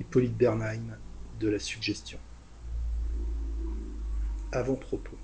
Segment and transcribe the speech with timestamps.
[0.00, 0.96] Hippolyte Bernheim
[1.38, 2.18] de la suggestion.
[4.50, 5.18] Avant-propos.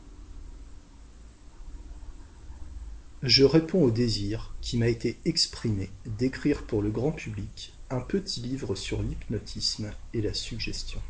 [3.23, 8.41] Je réponds au désir qui m'a été exprimé d'écrire pour le grand public un petit
[8.41, 11.01] livre sur l'hypnotisme et la suggestion.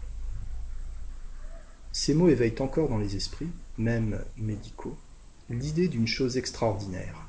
[1.91, 4.97] Ces mots éveillent encore dans les esprits, même médicaux,
[5.51, 7.27] l'idée d'une chose extraordinaire,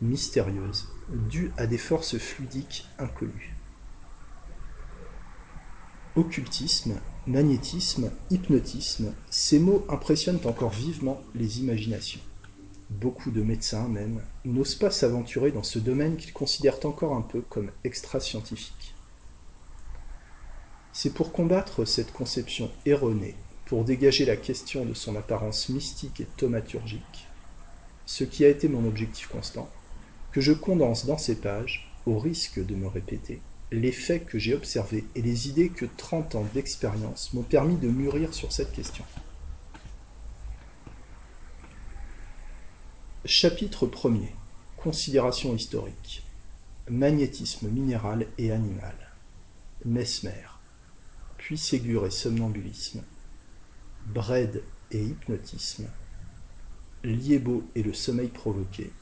[0.00, 0.88] mystérieuse,
[1.28, 3.53] due à des forces fluidiques inconnues.
[6.16, 12.20] Occultisme, magnétisme, hypnotisme, ces mots impressionnent encore vivement les imaginations.
[12.90, 17.40] Beaucoup de médecins, même, n'osent pas s'aventurer dans ce domaine qu'ils considèrent encore un peu
[17.40, 18.94] comme extra-scientifique.
[20.92, 26.26] C'est pour combattre cette conception erronée, pour dégager la question de son apparence mystique et
[26.36, 27.26] thaumaturgique,
[28.06, 29.68] ce qui a été mon objectif constant,
[30.30, 33.40] que je condense dans ces pages, au risque de me répéter,
[33.74, 37.88] les faits que j'ai observés et les idées que trente ans d'expérience m'ont permis de
[37.88, 39.04] mûrir sur cette question.
[43.24, 44.30] Chapitre 1er
[44.76, 46.24] Considération historique.
[46.88, 48.94] Magnétisme minéral et animal.
[49.84, 50.46] Mesmer.
[51.38, 53.02] Puis Ségur et somnambulisme.
[54.06, 55.88] Bred et hypnotisme.
[57.02, 58.92] Liébo et le sommeil provoqué.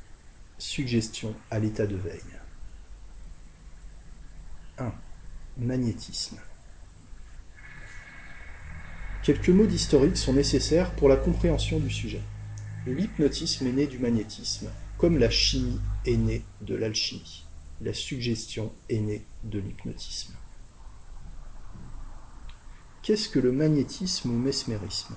[0.58, 2.41] Suggestion à l'état de veille
[4.78, 4.94] 1.
[5.58, 6.40] Magnétisme.
[9.20, 12.22] Quelques mots d'historique sont nécessaires pour la compréhension du sujet.
[12.86, 17.44] L'hypnotisme est né du magnétisme, comme la chimie est née de l'alchimie.
[17.82, 20.34] La suggestion est née de l'hypnotisme.
[23.02, 25.16] Qu'est-ce que le magnétisme ou mesmérisme?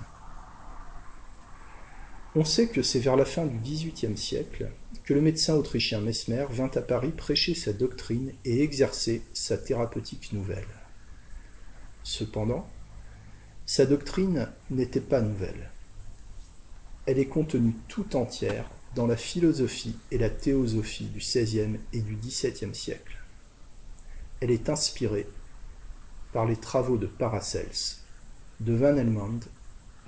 [2.38, 4.70] On sait que c'est vers la fin du XVIIIe siècle
[5.06, 10.34] que le médecin autrichien Mesmer vint à Paris prêcher sa doctrine et exercer sa thérapeutique
[10.34, 10.68] nouvelle.
[12.04, 12.68] Cependant,
[13.66, 15.72] sa doctrine n'était pas nouvelle.
[17.06, 22.16] Elle est contenue tout entière dans la philosophie et la théosophie du XVIe et du
[22.16, 23.18] XVIIe siècle.
[24.42, 25.28] Elle est inspirée
[26.34, 28.02] par les travaux de Paracels,
[28.60, 29.40] de Van Helmont,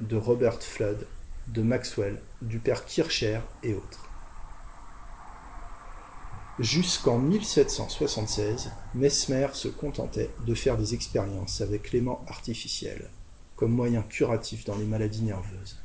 [0.02, 1.08] de Robert Flood,
[1.48, 4.08] de Maxwell, du père Kircher et autres.
[6.60, 13.10] Jusqu'en 1776, Mesmer se contentait de faire des expériences avec l'aimant artificiel,
[13.56, 15.78] comme moyen curatif dans les maladies nerveuses.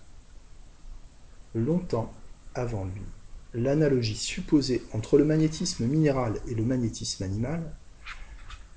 [1.55, 2.13] Longtemps
[2.55, 3.03] avant lui,
[3.53, 7.77] l'analogie supposée entre le magnétisme minéral et le magnétisme animal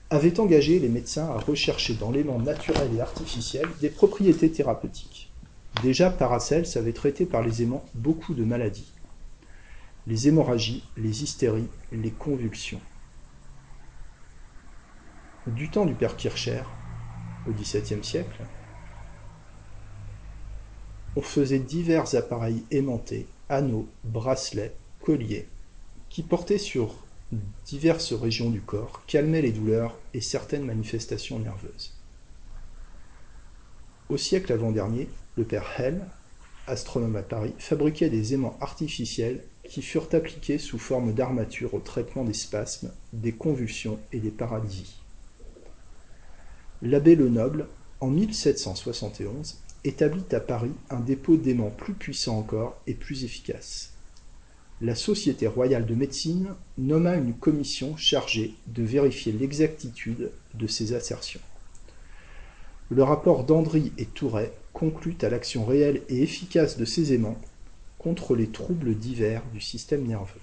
[0.10, 5.35] avait engagé les médecins à rechercher dans l'aimant naturel et artificiel des propriétés thérapeutiques.
[5.82, 8.92] Déjà, Paracels avait traité par les aimants beaucoup de maladies,
[10.08, 12.82] les hémorragies, les hystéries, les convulsions.
[15.48, 16.64] Du temps du père Kircher,
[17.46, 18.46] au XVIIe siècle,
[21.16, 25.48] on faisait divers appareils aimantés, anneaux, bracelets, colliers,
[26.10, 27.06] qui portaient sur
[27.66, 31.94] diverses régions du corps, calmaient les douleurs et certaines manifestations nerveuses.
[34.10, 36.06] Au siècle avant-dernier, le père Hell,
[36.68, 42.24] astronome à Paris, fabriquait des aimants artificiels qui furent appliqués sous forme d'armature au traitement
[42.24, 45.02] des spasmes, des convulsions et des paralysies.
[46.82, 47.68] L'abbé Lenoble,
[48.00, 53.92] en 1771, établit à Paris un dépôt d'aimants plus puissant encore et plus efficace.
[54.82, 61.40] La Société royale de médecine nomma une commission chargée de vérifier l'exactitude de ces assertions.
[62.90, 67.40] Le rapport d'Andry et Touret conclut à l'action réelle et efficace de ces aimants
[67.98, 70.42] contre les troubles divers du système nerveux.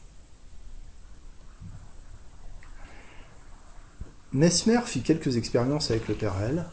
[4.33, 6.65] Mesmer fit quelques expériences avec le Perel,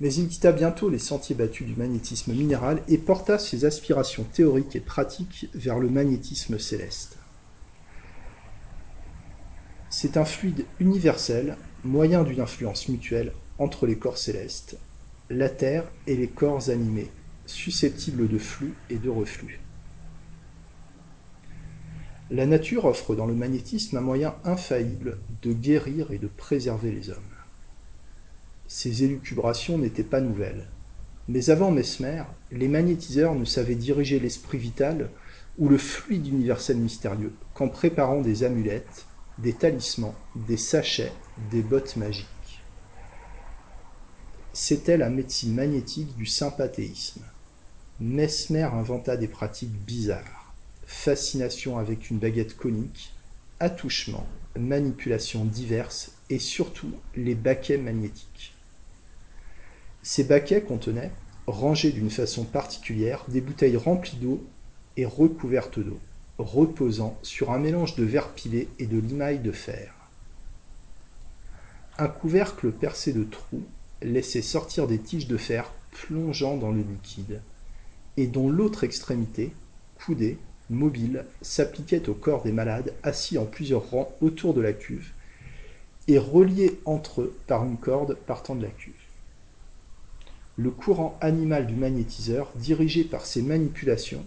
[0.00, 4.74] mais il quitta bientôt les sentiers battus du magnétisme minéral et porta ses aspirations théoriques
[4.74, 7.18] et pratiques vers le magnétisme céleste.
[9.90, 14.78] C'est un fluide universel, moyen d'une influence mutuelle entre les corps célestes,
[15.32, 17.10] la Terre et les corps animés,
[17.46, 19.60] susceptibles de flux et de reflux.
[22.30, 27.08] La nature offre dans le magnétisme un moyen infaillible de guérir et de préserver les
[27.08, 27.16] hommes.
[28.66, 30.68] Ces élucubrations n'étaient pas nouvelles.
[31.28, 35.08] Mais avant Mesmer, les magnétiseurs ne savaient diriger l'esprit vital
[35.56, 39.06] ou le fluide universel mystérieux qu'en préparant des amulettes,
[39.38, 41.12] des talismans, des sachets,
[41.50, 42.26] des bottes magiques.
[44.52, 47.22] C'était la médecine magnétique du sympathéisme.
[48.00, 50.42] Mesmer inventa des pratiques bizarres
[50.92, 53.12] fascination avec une baguette conique,
[53.60, 54.26] attouchement,
[54.58, 58.52] manipulations diverses et surtout les baquets magnétiques.
[60.02, 61.12] Ces baquets contenaient,
[61.46, 64.44] rangés d'une façon particulière, des bouteilles remplies d'eau
[64.96, 65.98] et recouvertes d'eau,
[66.38, 69.94] reposant sur un mélange de verre pilé et de limaille de fer.
[71.98, 73.64] Un couvercle percé de trous
[74.04, 77.40] laissait sortir des tiges de fer plongeant dans le liquide,
[78.16, 79.52] et dont l'autre extrémité,
[79.94, 80.38] coudée,
[80.70, 85.12] mobile, s'appliquait au corps des malades assis en plusieurs rangs autour de la cuve,
[86.08, 88.94] et reliés entre eux par une corde partant de la cuve.
[90.56, 94.26] Le courant animal du magnétiseur, dirigé par ces manipulations,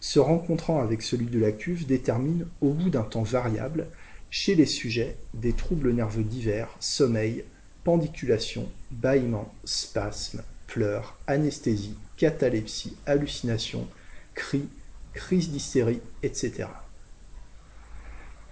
[0.00, 3.88] se rencontrant avec celui de la cuve, détermine, au bout d'un temps variable,
[4.30, 7.44] chez les sujets, des troubles nerveux divers, sommeil,
[7.86, 13.86] pendiculation, bâillement, spasmes, pleurs, anesthésie, catalepsie, hallucination,
[14.34, 14.68] cris,
[15.12, 16.66] crise d'hystérie, etc.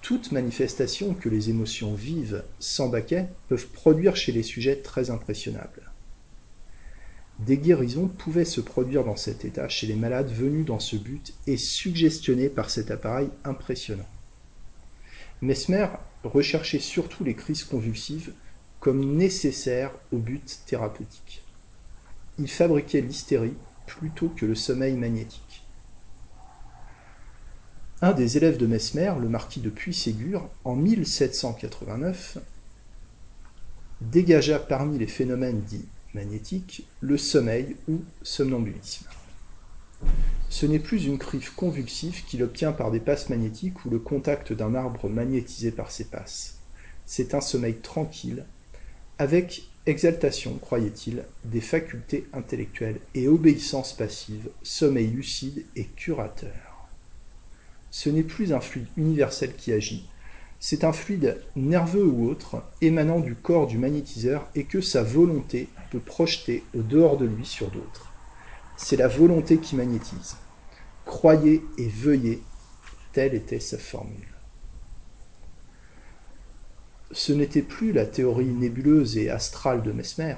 [0.02, 5.90] Toutes manifestations que les émotions vives, sans baquet, peuvent produire chez les sujets très impressionnables.
[7.40, 11.34] Des guérisons pouvaient se produire dans cet état chez les malades venus dans ce but
[11.48, 14.08] et suggestionnés par cet appareil impressionnant.
[15.42, 15.88] Mesmer
[16.22, 18.32] recherchait surtout les crises convulsives
[18.84, 21.42] comme nécessaires au but thérapeutique.
[22.38, 23.54] Il fabriquait l'hystérie
[23.86, 25.64] plutôt que le sommeil magnétique.
[28.02, 32.36] Un des élèves de Mesmer, le marquis de Puységur, en 1789,
[34.02, 39.06] dégagea parmi les phénomènes dits magnétiques le sommeil ou somnambulisme.
[40.50, 44.52] Ce n'est plus une crise convulsive qu'il obtient par des passes magnétiques ou le contact
[44.52, 46.58] d'un arbre magnétisé par ses passes.
[47.06, 48.44] C'est un sommeil tranquille,
[49.18, 56.88] avec exaltation, croyait-il, des facultés intellectuelles et obéissance passive, sommeil lucide et curateur.
[57.90, 60.08] Ce n'est plus un fluide universel qui agit,
[60.66, 65.68] c'est un fluide nerveux ou autre émanant du corps du magnétiseur et que sa volonté
[65.90, 68.10] peut projeter au dehors de lui sur d'autres.
[68.76, 70.36] C'est la volonté qui magnétise.
[71.04, 72.42] Croyez et veuillez,
[73.12, 74.33] telle était sa formule.
[77.14, 80.34] Ce n'était plus la théorie nébuleuse et astrale de Mesmer,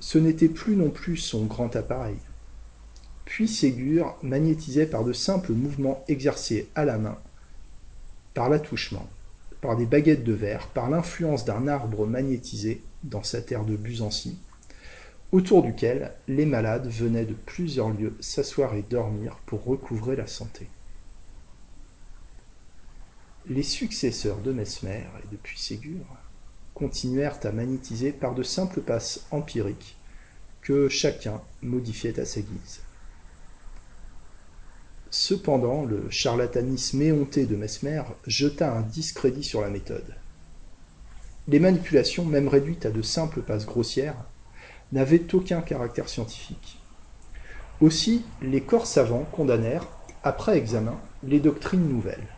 [0.00, 2.16] ce n'était plus non plus son grand appareil.
[3.24, 7.16] Puis Ségur magnétisait par de simples mouvements exercés à la main,
[8.34, 9.08] par l'attouchement,
[9.60, 14.36] par des baguettes de verre, par l'influence d'un arbre magnétisé dans sa terre de Busancy,
[15.30, 20.68] autour duquel les malades venaient de plusieurs lieux s'asseoir et dormir pour recouvrer la santé.
[23.46, 26.06] Les successeurs de Mesmer et de Puységur
[26.72, 29.98] continuèrent à magnétiser par de simples passes empiriques
[30.62, 32.80] que chacun modifiait à sa guise.
[35.10, 40.14] Cependant, le charlatanisme éhonté de Mesmer jeta un discrédit sur la méthode.
[41.46, 44.16] Les manipulations, même réduites à de simples passes grossières,
[44.90, 46.78] n'avaient aucun caractère scientifique.
[47.82, 49.86] Aussi, les corps savants condamnèrent,
[50.22, 52.33] après examen, les doctrines nouvelles.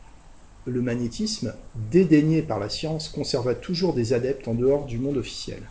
[0.67, 1.55] Le magnétisme,
[1.93, 5.63] dédaigné par la science, conserva toujours des adeptes en dehors du monde officiel.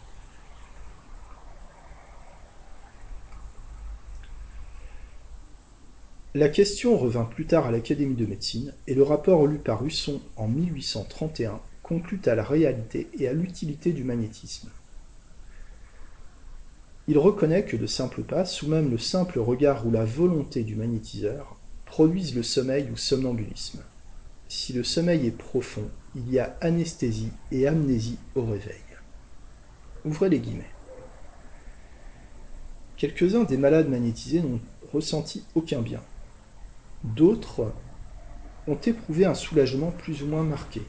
[6.34, 10.22] La question revint plus tard à l'Académie de médecine, et le rapport lu par Husson
[10.38, 14.70] en 1831 conclut à la réalité et à l'utilité du magnétisme.
[17.08, 20.76] Il reconnaît que de simples passes, ou même le simple regard ou la volonté du
[20.76, 23.84] magnétiseur, produisent le sommeil ou somnambulisme.
[24.48, 28.82] Si le sommeil est profond, il y a anesthésie et amnésie au réveil.
[30.06, 30.70] Ouvrez les guillemets.
[32.98, 34.62] Quelques-uns des malades magnétisés n'ont
[34.94, 36.02] ressenti aucun bien.
[37.04, 37.74] D'autres
[38.68, 40.82] ont éprouvé un soulagement plus ou moins marqué.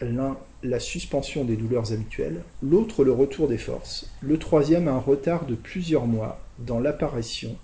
[0.00, 5.46] L'un, la suspension des douleurs habituelles, l'autre, le retour des forces, le troisième, un retard
[5.46, 7.56] de plusieurs mois dans l'apparition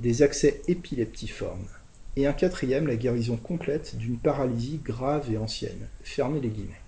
[0.00, 1.68] des accès épileptiformes,
[2.16, 5.88] et un quatrième, la guérison complète d'une paralysie grave et ancienne.
[6.02, 6.80] Fermez les guillemets.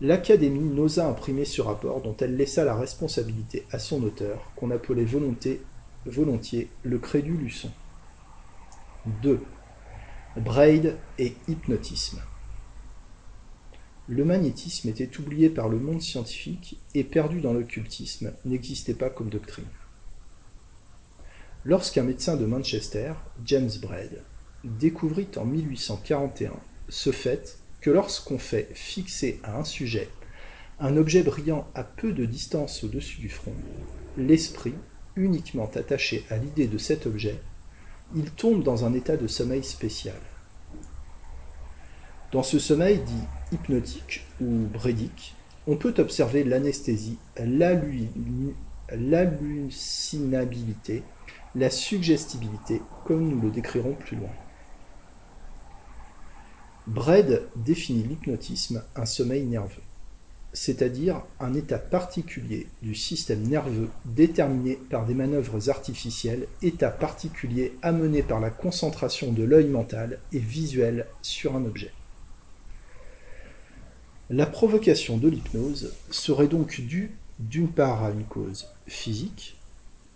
[0.00, 5.04] L'Académie n'osa imprimer ce rapport dont elle laissa la responsabilité à son auteur, qu'on appelait
[5.04, 7.70] volontiers le crédule Luçon.
[9.22, 9.40] 2.
[10.36, 12.22] Braid et hypnotisme.
[14.08, 19.28] Le magnétisme était oublié par le monde scientifique et perdu dans l'occultisme, n'existait pas comme
[19.28, 19.66] doctrine.
[21.64, 23.12] Lorsqu'un médecin de Manchester,
[23.44, 24.22] James Braid,
[24.64, 26.54] découvrit en 1841
[26.88, 30.08] ce fait que lorsqu'on fait fixer à un sujet
[30.78, 33.52] un objet brillant à peu de distance au-dessus du front,
[34.16, 34.72] l'esprit,
[35.16, 37.38] uniquement attaché à l'idée de cet objet,
[38.16, 40.16] il tombe dans un état de sommeil spécial.
[42.32, 45.34] Dans ce sommeil dit hypnotique ou brédique,
[45.66, 47.18] on peut observer l'anesthésie,
[48.90, 51.02] l'hallucinabilité,
[51.54, 54.30] la suggestibilité, comme nous le décrirons plus loin.
[56.86, 59.82] Braid définit l'hypnotisme un sommeil nerveux,
[60.52, 68.22] c'est-à-dire un état particulier du système nerveux déterminé par des manœuvres artificielles, état particulier amené
[68.22, 71.92] par la concentration de l'œil mental et visuel sur un objet.
[74.28, 79.59] La provocation de l'hypnose serait donc due d'une part à une cause physique,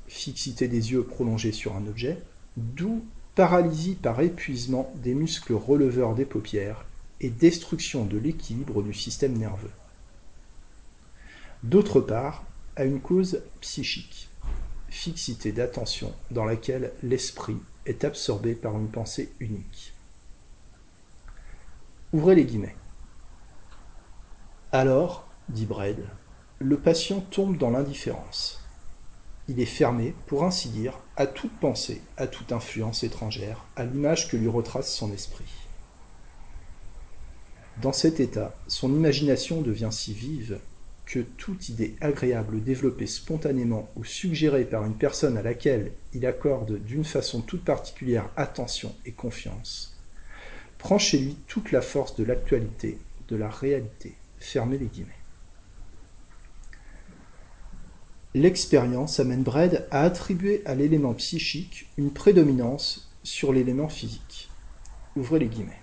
[0.06, 2.22] fixité des yeux prolongés sur un objet,
[2.56, 6.84] d'où paralysie par épuisement des muscles releveurs des paupières
[7.20, 9.70] et destruction de l'équilibre du système nerveux.
[11.62, 12.44] D'autre part,
[12.76, 14.28] à une cause psychique,
[14.88, 17.56] fixité d'attention dans laquelle l'esprit
[17.86, 19.94] est absorbé par une pensée unique.
[22.12, 22.76] Ouvrez les guillemets.
[24.72, 26.04] Alors, dit Braid,
[26.58, 28.63] le patient tombe dans l'indifférence.
[29.48, 34.30] Il est fermé, pour ainsi dire, à toute pensée, à toute influence étrangère, à l'image
[34.30, 35.52] que lui retrace son esprit.
[37.82, 40.60] Dans cet état, son imagination devient si vive
[41.04, 46.82] que toute idée agréable développée spontanément ou suggérée par une personne à laquelle il accorde
[46.82, 50.00] d'une façon toute particulière attention et confiance,
[50.78, 52.98] prend chez lui toute la force de l'actualité,
[53.28, 54.14] de la réalité.
[54.38, 55.23] Fermez les guillemets.
[58.36, 64.50] L'expérience amène Braid à attribuer à l'élément psychique une prédominance sur l'élément physique.
[65.14, 65.82] Ouvrez les guillemets.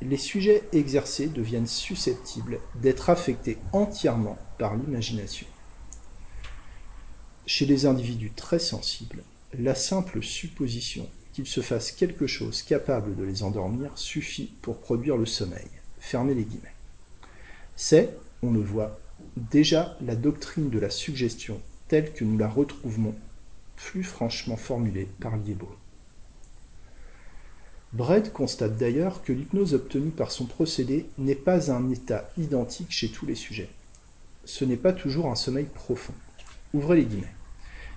[0.00, 5.48] Les sujets exercés deviennent susceptibles d'être affectés entièrement par l'imagination.
[7.44, 9.24] Chez les individus très sensibles,
[9.58, 15.16] la simple supposition qu'il se fasse quelque chose capable de les endormir suffit pour produire
[15.16, 15.68] le sommeil.
[15.98, 16.74] Fermez les guillemets.
[17.74, 19.00] C'est, on le voit,
[19.36, 23.14] déjà la doctrine de la suggestion telle que nous la retrouvons
[23.76, 25.68] plus franchement formulée par Liebo.
[27.92, 33.08] Bredd constate d'ailleurs que l'hypnose obtenue par son procédé n'est pas un état identique chez
[33.08, 33.68] tous les sujets.
[34.44, 36.14] Ce n'est pas toujours un sommeil profond.
[36.72, 37.34] Ouvrez les guillemets.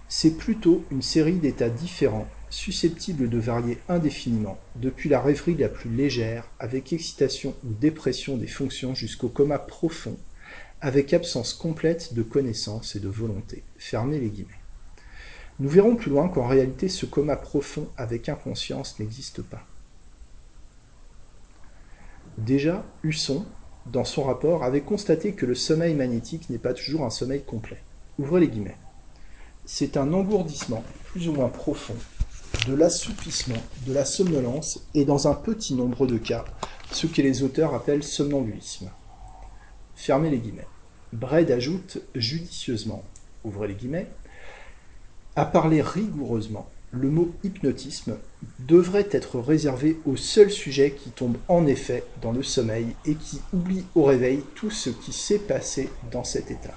[0.08, 5.90] C'est plutôt une série d'états différents, susceptibles de varier indéfiniment, depuis la rêverie la plus
[5.90, 10.18] légère, avec excitation ou dépression des fonctions, jusqu'au coma profond,
[10.82, 13.64] avec absence complète de connaissance et de volonté.
[13.78, 14.62] Fermez les guillemets.
[15.60, 19.66] Nous verrons plus loin qu'en réalité ce coma profond avec inconscience n'existe pas.
[22.38, 23.46] Déjà, Husson,
[23.88, 27.82] dans son rapport, avait constaté que le sommeil magnétique n'est pas toujours un sommeil complet.
[28.20, 28.78] Ouvrez les guillemets.
[29.66, 31.96] C'est un engourdissement plus ou moins profond
[32.68, 36.46] de l'assoupissement, de la somnolence et dans un petit nombre de cas,
[36.92, 38.92] ce que les auteurs appellent somnambulisme.
[39.98, 40.68] Fermez les guillemets.
[41.12, 43.04] Braid ajoute judicieusement,
[43.44, 44.08] ouvrez les guillemets,
[45.36, 48.18] à parler rigoureusement, le mot hypnotisme
[48.60, 53.42] devrait être réservé aux seuls sujets qui tombent en effet dans le sommeil et qui
[53.52, 56.76] oublient au réveil tout ce qui s'est passé dans cet état.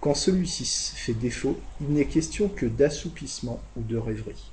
[0.00, 0.64] Quand celui-ci
[0.94, 4.52] fait défaut, il n'est question que d'assoupissement ou de rêverie.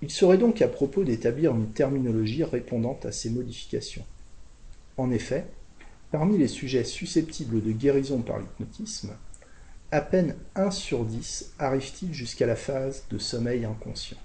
[0.00, 4.06] Il serait donc à propos d'établir une terminologie répondant à ces modifications.
[4.96, 5.44] En effet,
[6.10, 9.10] parmi les sujets susceptibles de guérison par l'hypnotisme,
[9.92, 14.18] à peine 1 sur 10 arrive-t-il jusqu'à la phase de sommeil inconscient.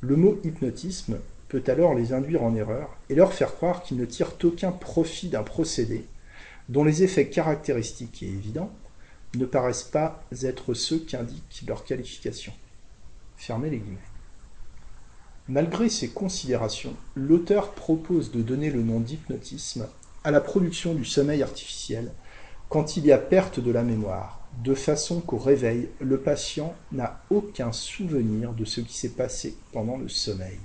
[0.00, 4.04] Le mot hypnotisme peut alors les induire en erreur et leur faire croire qu'ils ne
[4.04, 6.06] tirent aucun profit d'un procédé
[6.68, 8.72] dont les effets caractéristiques et évidents
[9.36, 12.52] ne paraissent pas être ceux qu'indique leur qualification.
[13.36, 13.98] Fermez les guillemets.
[15.48, 19.86] Malgré ces considérations, l'auteur propose de donner le nom d'hypnotisme
[20.24, 22.10] à la production du sommeil artificiel
[22.68, 27.20] quand il y a perte de la mémoire, de façon qu'au réveil, le patient n'a
[27.30, 30.58] aucun souvenir de ce qui s'est passé pendant le sommeil.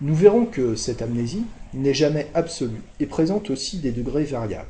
[0.00, 4.68] Nous verrons que cette amnésie n'est jamais absolue et présente aussi des degrés variables.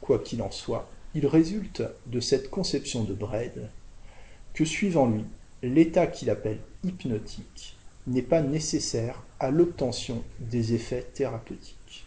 [0.00, 3.68] Quoi qu'il en soit, il résulte de cette conception de Braid
[4.54, 5.24] que, suivant lui,
[5.62, 7.76] l'état qu'il appelle hypnotique
[8.06, 12.06] n'est pas nécessaire à l'obtention des effets thérapeutiques.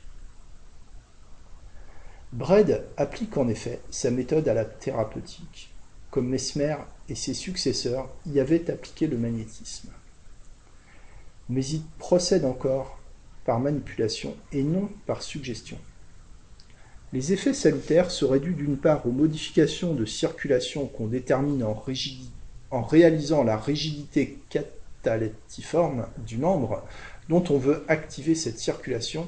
[2.34, 5.72] Braid applique en effet sa méthode à la thérapeutique,
[6.12, 6.76] comme Mesmer
[7.10, 9.90] et ses successeurs y avaient appliqué le magnétisme.
[11.50, 13.00] Mais il procède encore
[13.46, 15.78] par manipulation et non par suggestion.
[17.14, 21.82] Les effets salutaires seraient dus d'une part aux modifications de circulation qu'on détermine en
[22.70, 24.40] en réalisant la rigidité
[25.08, 26.84] catalectiforme du membre
[27.30, 29.28] dont on veut activer cette circulation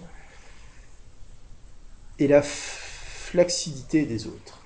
[2.20, 4.60] et la flacidité des autres.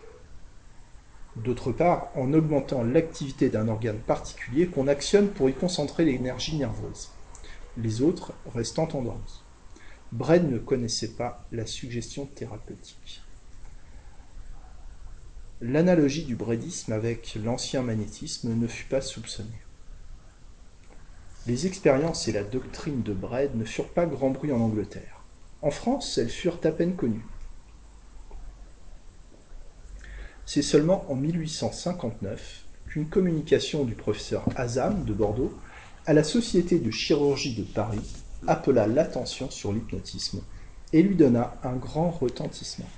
[1.36, 7.12] D'autre part, en augmentant l'activité d'un organe particulier qu'on actionne pour y concentrer l'énergie nerveuse,
[7.77, 9.43] les autres restant endormis.
[10.12, 13.22] Bredd ne connaissait pas la suggestion thérapeutique.
[15.62, 19.62] L'analogie du breddisme avec l'ancien magnétisme ne fut pas soupçonnée.
[21.46, 25.24] Les expériences et la doctrine de Bredd ne furent pas grand bruit en Angleterre.
[25.62, 27.26] En France, elles furent à peine connues.
[30.46, 35.54] C'est seulement en 1859 qu'une communication du professeur Azam de Bordeaux
[36.06, 38.14] à la Société de chirurgie de Paris
[38.48, 40.42] appela l'attention sur l'hypnotisme
[40.94, 42.90] et lui donna un grand retentissement.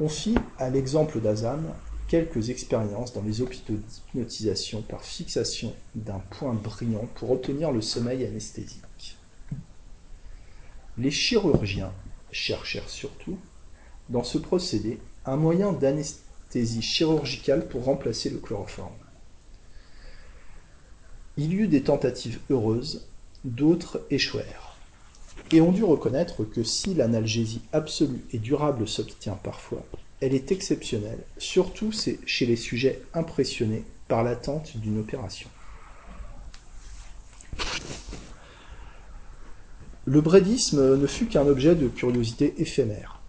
[0.00, 1.74] On fit, à l'exemple d'Azam,
[2.10, 8.26] quelques expériences dans les hôpitaux d'hypnotisation par fixation d'un point brillant pour obtenir le sommeil
[8.26, 9.16] anesthésique.
[10.98, 11.92] Les chirurgiens
[12.32, 13.38] cherchèrent surtout,
[14.08, 18.90] dans ce procédé, un moyen d'anesthésie chirurgicale pour remplacer le chloroforme.
[21.36, 23.06] Il y eut des tentatives heureuses,
[23.44, 24.74] d'autres échouèrent.
[25.52, 29.86] Et on dut reconnaître que si l'analgésie absolue et durable s'obtient parfois,
[30.20, 35.48] elle est exceptionnelle, surtout chez les sujets impressionnés par l'attente d'une opération.
[40.04, 43.20] Le brédisme ne fut qu'un objet de curiosité éphémère.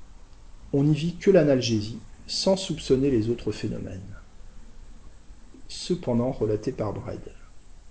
[0.74, 4.16] On n'y vit que l'analgésie, sans soupçonner les autres phénomènes.
[5.68, 7.22] Cependant, relaté par Bredd,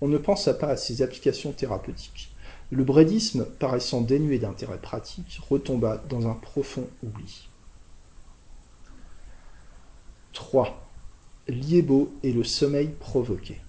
[0.00, 2.35] on ne pensa pas à ses applications thérapeutiques.
[2.71, 7.50] Le brédisme, paraissant dénué d'intérêt pratique, retomba dans un profond oubli.
[10.33, 10.87] 3.
[11.49, 13.61] Liébeau et le sommeil provoqué.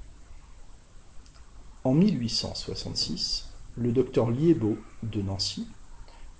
[1.83, 5.67] En 1866, le docteur Liébeau de Nancy,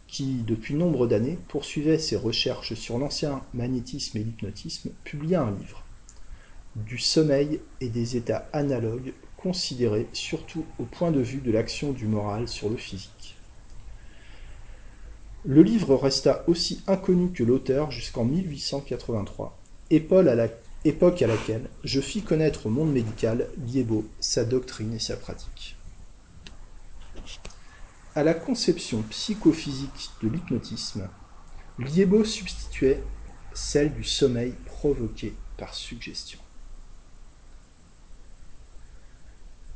[0.07, 5.83] qui depuis nombre d'années poursuivait ses recherches sur l'ancien magnétisme et l'hypnotisme, publia un livre,
[6.75, 12.05] Du sommeil et des états analogues considérés surtout au point de vue de l'action du
[12.05, 13.35] moral sur le physique.
[15.43, 19.57] Le livre resta aussi inconnu que l'auteur jusqu'en 1883,
[19.91, 25.75] époque à laquelle je fis connaître au monde médical Liébeau, sa doctrine et sa pratique.
[28.15, 31.07] À la conception psychophysique de l'hypnotisme,
[31.79, 33.03] Liébeau substituait
[33.53, 36.39] celle du sommeil provoqué par suggestion.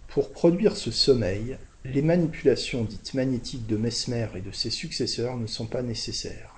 [0.08, 5.45] Pour produire ce sommeil, les manipulations dites magnétiques de Mesmer et de ses successeurs ne
[5.45, 6.54] sont pas nécessaires.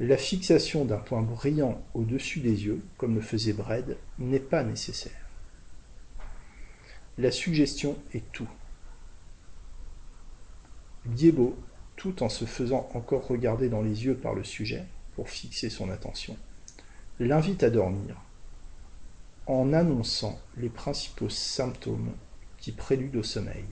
[0.00, 5.12] La fixation d'un point brillant au-dessus des yeux, comme le faisait Bredd, n'est pas nécessaire.
[7.18, 8.48] La suggestion est tout.
[11.04, 11.56] Liébeau,
[11.96, 15.90] tout en se faisant encore regarder dans les yeux par le sujet, pour fixer son
[15.90, 16.36] attention,
[17.20, 18.16] l'invite à dormir,
[19.46, 22.12] en annonçant les principaux symptômes
[22.58, 23.66] qui préludent au sommeil,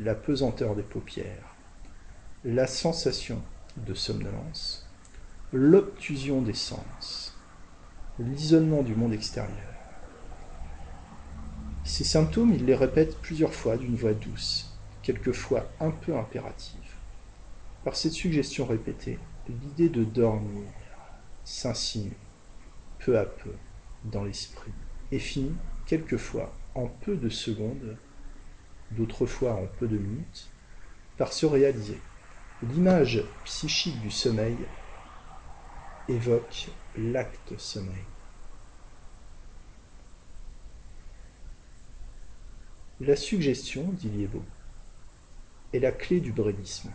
[0.00, 1.54] la pesanteur des paupières,
[2.44, 3.40] la sensation
[3.76, 4.88] de somnolence,
[5.52, 7.36] l'obtusion des sens,
[8.18, 9.58] l'isolement du monde extérieur.
[11.84, 14.70] Ces symptômes, il les répète plusieurs fois d'une voix douce,
[15.02, 16.96] quelquefois un peu impérative.
[17.84, 20.62] Par cette suggestion répétée, l'idée de dormir
[21.44, 22.16] s'insinue
[23.00, 23.50] peu à peu
[24.04, 24.72] dans l'esprit
[25.10, 27.98] et finit quelquefois en peu de secondes,
[28.92, 30.48] d'autres fois en peu de minutes,
[31.18, 31.98] par se réaliser.
[32.62, 34.56] L'image psychique du sommeil
[36.12, 38.04] évoque l'acte sommeil.
[43.00, 44.44] La suggestion, dit Liébeau,
[45.72, 46.90] est la clé du brédisme.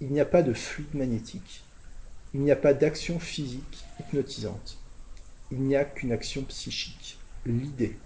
[0.00, 1.64] Il n'y a pas de fluide magnétique.
[2.34, 4.78] Il n'y a pas d'action physique hypnotisante.
[5.50, 7.96] Il n'y a qu'une action psychique, l'idée.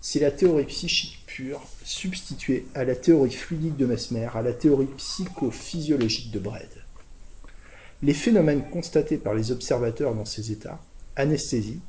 [0.00, 4.92] C'est la théorie psychique pure substituée à la théorie fluidique de Mesmer, à la théorie
[4.96, 6.83] psychophysiologique de Bredd.
[8.04, 10.78] Les phénomènes constatés par les observateurs dans ces états,
[11.16, 11.80] anesthésie,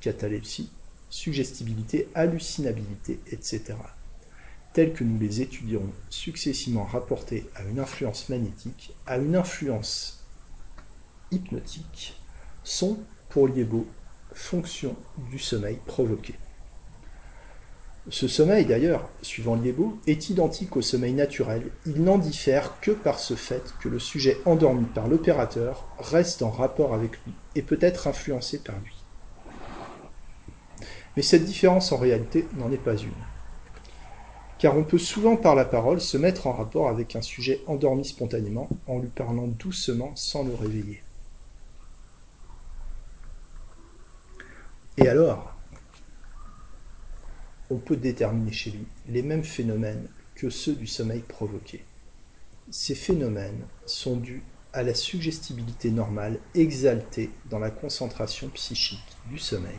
[0.00, 0.72] catalepsie,
[1.08, 3.74] suggestibilité, hallucinabilité, etc.,
[4.72, 10.28] tels que nous les étudierons successivement rapportés à une influence magnétique, à une influence
[11.30, 12.20] hypnotique,
[12.64, 12.98] sont,
[13.28, 13.86] pour Liébeau,
[14.32, 14.96] fonction
[15.30, 16.34] du sommeil provoqué.
[18.10, 21.72] Ce sommeil, d'ailleurs, suivant Liébeau, est identique au sommeil naturel.
[21.84, 26.50] Il n'en diffère que par ce fait que le sujet endormi par l'opérateur reste en
[26.50, 29.04] rapport avec lui et peut être influencé par lui.
[31.16, 33.26] Mais cette différence en réalité n'en est pas une.
[34.56, 38.06] Car on peut souvent par la parole se mettre en rapport avec un sujet endormi
[38.06, 41.02] spontanément en lui parlant doucement sans le réveiller.
[44.96, 45.57] Et alors,
[47.70, 51.84] on peut déterminer chez lui les mêmes phénomènes que ceux du sommeil provoqué.
[52.70, 59.00] Ces phénomènes sont dus à la suggestibilité normale exaltée dans la concentration psychique
[59.30, 59.78] du sommeil.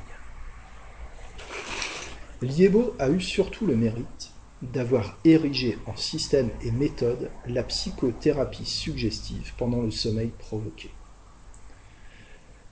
[2.41, 9.53] Liebo a eu surtout le mérite d'avoir érigé en système et méthode la psychothérapie suggestive
[9.57, 10.89] pendant le sommeil provoqué.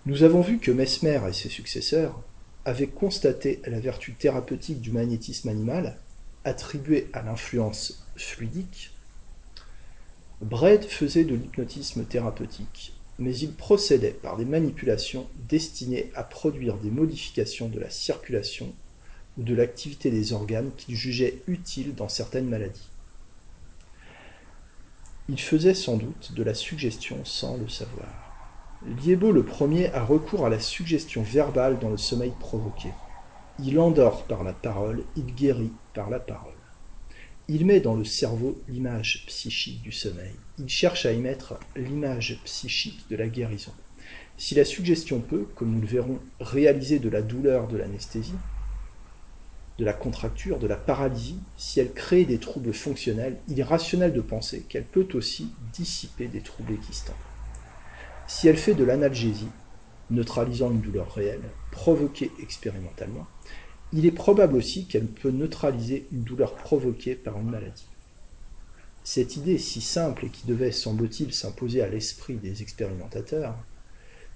[0.06, 2.21] Nous avons vu que Mesmer et ses successeurs
[2.67, 5.97] avaient constaté la vertu thérapeutique du magnétisme animal
[6.43, 8.91] attribuée à l'influence fluidique.
[10.41, 16.91] Braid faisait de l'hypnotisme thérapeutique, mais il procédait par des manipulations destinées à produire des
[16.91, 18.73] modifications de la circulation
[19.38, 22.89] ou de l'activité des organes qu'il jugeait utiles dans certaines maladies.
[25.30, 28.27] Il faisait sans doute de la suggestion sans le savoir.
[28.84, 32.94] Liebo le premier a recours à la suggestion verbale dans le sommeil provoqué.
[33.58, 36.54] Il endort par la parole, il guérit par la parole.
[37.48, 40.36] Il met dans le cerveau l'image psychique du sommeil.
[40.60, 43.74] Il cherche à y mettre l'image psychique de la guérison.
[44.38, 48.42] Si la suggestion peut, comme nous le verrons, réaliser de la douleur de l'anesthésie,
[49.80, 54.13] de la contracture, de la paralysie, si elle crée des troubles fonctionnels, il est rationnel
[54.13, 57.18] de penser qu'elle peut aussi dissiper des troubles existants.
[58.28, 59.48] Si elle fait de l'analgésie,
[60.10, 63.26] neutralisant une douleur réelle, provoquée expérimentalement,
[63.94, 67.88] il est probable aussi qu'elle peut neutraliser une douleur provoquée par une maladie.
[69.02, 73.56] Cette idée si simple et qui devait, semble-t-il, s'imposer à l'esprit des expérimentateurs,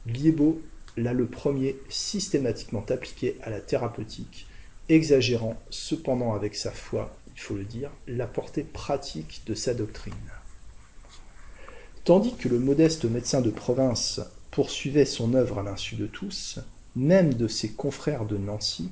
[0.05, 0.61] Liebo
[0.95, 4.47] l'a le premier systématiquement appliqué à la thérapeutique
[4.87, 10.13] exagérant cependant avec sa foi, il faut le dire, la portée pratique de sa doctrine.
[12.03, 16.57] Tandis que le modeste médecin de province poursuivait son œuvre à l'insu de tous,
[16.95, 18.89] même de ses confrères de Nancy,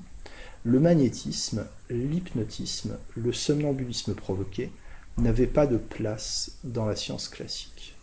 [0.63, 4.71] le magnétisme, l'hypnotisme, le somnambulisme provoqué
[5.17, 7.95] n'avaient pas de place dans la science classique.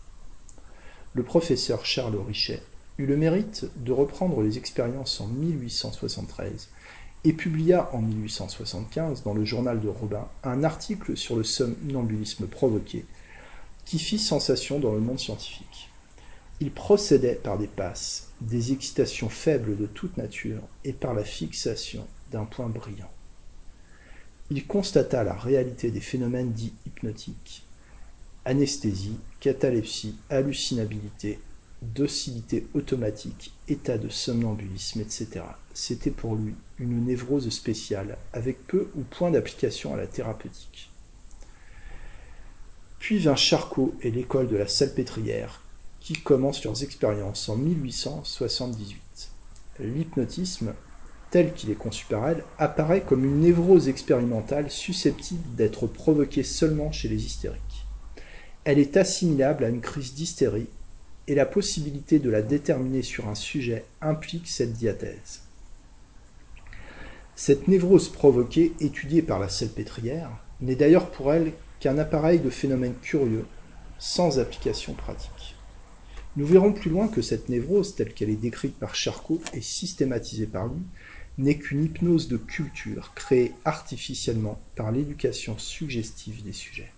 [1.14, 2.62] Le professeur Charles Richet
[2.98, 6.68] eut le mérite de reprendre les expériences en 1873
[7.22, 13.04] et publia en 1875 dans le journal de Robin un article sur le somnambulisme provoqué
[13.86, 15.90] qui fit sensation dans le monde scientifique.
[16.60, 22.06] Il procédait par des passes, des excitations faibles de toute nature et par la fixation
[22.30, 23.10] d'un point brillant.
[24.50, 27.66] Il constata la réalité des phénomènes dits hypnotiques,
[28.44, 31.38] anesthésie, catalepsie, hallucinabilité,
[31.82, 35.42] docilité automatique, état de somnambulisme, etc.
[35.74, 40.90] C'était pour lui une névrose spéciale, avec peu ou point d'application à la thérapeutique.
[43.06, 45.62] Puis vint Charcot et l'école de la Salpêtrière,
[46.00, 49.00] qui commencent leurs expériences en 1878.
[49.78, 50.74] L'hypnotisme,
[51.30, 56.90] tel qu'il est conçu par elle, apparaît comme une névrose expérimentale susceptible d'être provoquée seulement
[56.90, 57.86] chez les hystériques.
[58.64, 60.66] Elle est assimilable à une crise d'hystérie
[61.28, 65.42] et la possibilité de la déterminer sur un sujet implique cette diathèse.
[67.36, 72.98] Cette névrose provoquée, étudiée par la Salpêtrière, n'est d'ailleurs pour elle qu'un appareil de phénomènes
[73.00, 73.46] curieux,
[73.98, 75.56] sans application pratique.
[76.36, 80.46] Nous verrons plus loin que cette névrose, telle qu'elle est décrite par Charcot et systématisée
[80.46, 80.82] par lui,
[81.38, 86.92] n'est qu'une hypnose de culture créée artificiellement par l'éducation suggestive des sujets.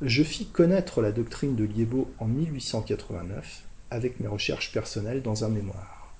[0.00, 5.48] Je fis connaître la doctrine de Liebo en 1889 avec mes recherches personnelles dans un
[5.48, 6.14] mémoire.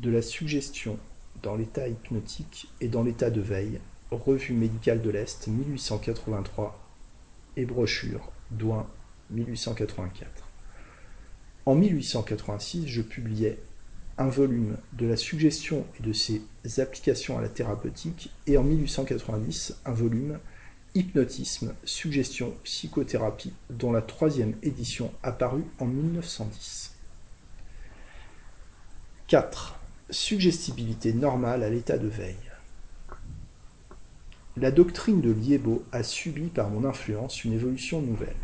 [0.00, 0.98] De la suggestion
[1.42, 3.80] dans l'état hypnotique et dans l'état de veille,
[4.12, 6.78] Revue médicale de l'Est 1883
[7.56, 8.86] et brochure Douin
[9.30, 10.28] 1884.
[11.64, 13.58] En 1886, je publiais
[14.18, 16.42] un volume de la suggestion et de ses
[16.78, 20.38] applications à la thérapeutique et en 1890 un volume
[20.94, 26.94] Hypnotisme, suggestion, psychothérapie, dont la troisième édition apparut en 1910.
[29.26, 29.80] 4.
[30.10, 32.51] Suggestibilité normale à l'état de veille.
[34.58, 38.36] La doctrine de Liebo a subi par mon influence une évolution nouvelle.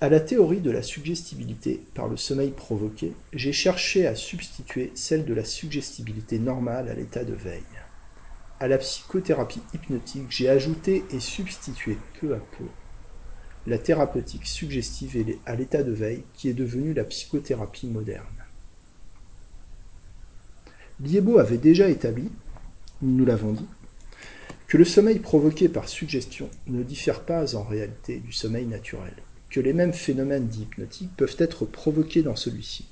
[0.00, 5.26] À la théorie de la suggestibilité par le sommeil provoqué, j'ai cherché à substituer celle
[5.26, 7.62] de la suggestibilité normale à l'état de veille.
[8.58, 12.64] À la psychothérapie hypnotique, j'ai ajouté et substitué peu à peu
[13.66, 18.24] la thérapeutique suggestive à l'état de veille qui est devenue la psychothérapie moderne.
[21.00, 22.30] Liebo avait déjà établi,
[23.02, 23.66] nous l'avons dit,
[24.68, 29.14] que le sommeil provoqué par suggestion ne diffère pas en réalité du sommeil naturel,
[29.48, 32.86] que les mêmes phénomènes dits hypnotiques peuvent être provoqués dans celui-ci.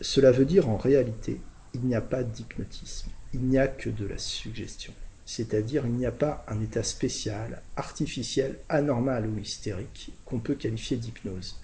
[0.00, 1.40] Cela veut dire en réalité,
[1.74, 4.92] il n'y a pas d'hypnotisme, il n'y a que de la suggestion.
[5.26, 10.96] C'est-à-dire il n'y a pas un état spécial, artificiel, anormal ou hystérique qu'on peut qualifier
[10.96, 11.60] d'hypnose.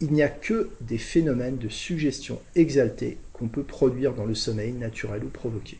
[0.00, 4.72] Il n'y a que des phénomènes de suggestion exaltée qu'on peut produire dans le sommeil
[4.72, 5.78] naturel ou provoqué.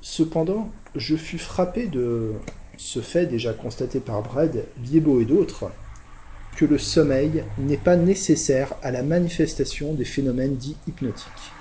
[0.00, 2.32] Cependant, je fus frappé de
[2.76, 5.72] ce fait déjà constaté par Brad, Biebo et d'autres,
[6.56, 11.56] que le sommeil n'est pas nécessaire à la manifestation des phénomènes dits hypnotiques.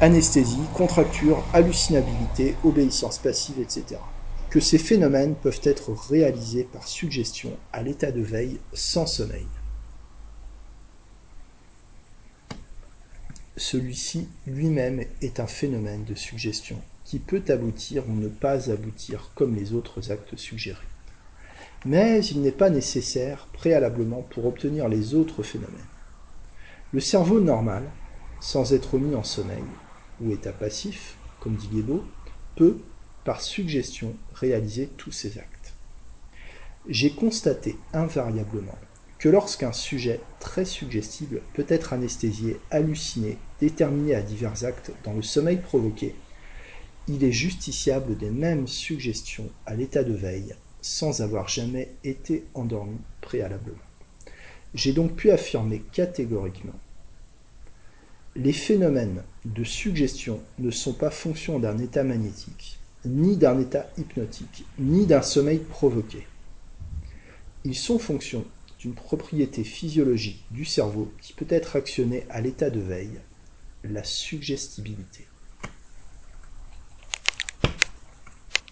[0.00, 4.00] Anesthésie, contracture, hallucinabilité, obéissance passive, etc.
[4.48, 9.59] Que ces phénomènes peuvent être réalisés par suggestion à l'état de veille sans sommeil.
[13.60, 19.54] Celui-ci lui-même est un phénomène de suggestion qui peut aboutir ou ne pas aboutir comme
[19.54, 20.78] les autres actes suggérés.
[21.84, 25.76] Mais il n'est pas nécessaire préalablement pour obtenir les autres phénomènes.
[26.94, 27.82] Le cerveau normal,
[28.40, 29.62] sans être mis en sommeil,
[30.22, 32.02] ou état passif, comme dit Guébo,
[32.56, 32.78] peut,
[33.24, 35.74] par suggestion, réaliser tous ces actes.
[36.88, 38.78] J'ai constaté invariablement
[39.20, 45.22] que lorsqu'un sujet très suggestible peut être anesthésié, halluciné, déterminé à divers actes dans le
[45.22, 46.16] sommeil provoqué,
[47.06, 52.98] il est justiciable des mêmes suggestions à l'état de veille, sans avoir jamais été endormi
[53.20, 53.78] préalablement.
[54.74, 56.78] J'ai donc pu affirmer catégoriquement
[58.36, 64.64] les phénomènes de suggestion ne sont pas fonction d'un état magnétique, ni d'un état hypnotique,
[64.78, 66.26] ni d'un sommeil provoqué.
[67.64, 68.44] Ils sont fonction
[68.80, 73.20] d'une propriété physiologique du cerveau qui peut être actionnée à l'état de veille,
[73.84, 75.29] la suggestibilité.